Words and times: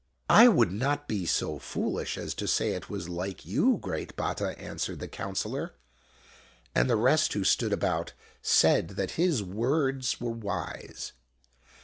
"I 0.41 0.47
would 0.47 0.71
not 0.71 1.07
be 1.07 1.27
so 1.27 1.59
foolish 1.59 2.17
as 2.17 2.33
to 2.33 2.47
say 2.47 2.71
it 2.71 2.89
was 2.89 3.07
like 3.07 3.45
you, 3.45 3.77
great 3.79 4.15
Batta!" 4.15 4.57
answered 4.59 4.97
the 4.97 5.07
counselor; 5.07 5.75
and 6.73 6.89
the 6.89 6.95
rest 6.95 7.33
who 7.33 7.43
stood 7.43 7.71
about 7.71 8.13
said 8.41 8.87
that 8.97 9.11
his 9.11 9.43
words 9.43 10.19
were 10.19 10.31
wise. 10.31 11.13